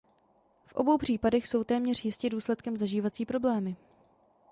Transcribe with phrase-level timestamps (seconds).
[0.65, 3.75] V obou případech jsou téměř jistě důsledkem zažívací problémy.